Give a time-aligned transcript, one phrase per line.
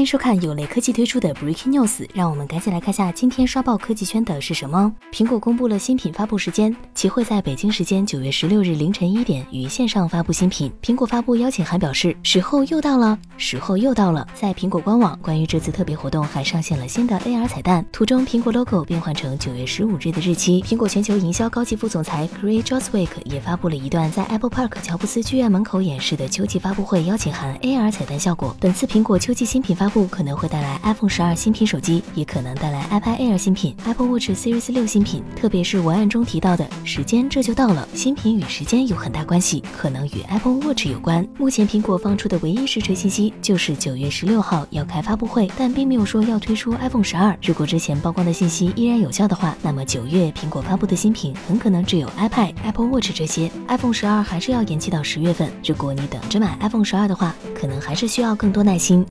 [0.00, 4.90] 欢迎收看有雷科技推出的 Breaking News，让我们赶紧来看下今天刷爆科技圈的是什么。
[5.12, 10.72] 苹果公布了新品发布时间，其会在北京时间九月十六日凌晨一点于线上发布新品。
[10.82, 14.26] 苹果发布邀请函表示，时候又到了，时候又到了。
[14.32, 20.62] 在苹果官网，关于这次特别活动还上线了新的 AR 彩蛋，图中苹果 logo 变换成九月十五日的日期。
[20.62, 28.56] 苹果全球营销高级副总裁 Craig Joswick 也发布了一段在 Apple Park 乔布斯剧院门口演示的秋季发布会邀请函 AR 彩蛋效果。
[28.58, 35.22] 本次苹果秋季新品发布可能会带来 iPhone 十二新品手机，也可能带来 iPad Air 新品、Apple Watch Series 六新品。
[35.36, 41.26] 特别是文案中提到的时间这就到了，新品与时间有很大关系，可能与 Apple Watch 有关。
[41.36, 47.36] 目前苹果放出的唯一实锤信息就是九月十六号要开发布会，但并没有说要推出 iPhone 十二。
[47.42, 55.50] 如果之前曝光的信息依然有效的话，那么九月苹果发布的新品很可能只有 iPad、Apple Watch 这些，iPhone 十二还是要延期到十月份。
[55.64, 59.04] 如果你等着买 iPhone 十二的话，可能还是需要更多耐心。